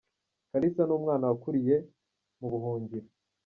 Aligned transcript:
Kalisa 0.51 0.81
ni 0.85 0.93
umwana 0.99 1.25
wakuriye 1.29 1.75
m’ubuhungiro. 2.39 3.07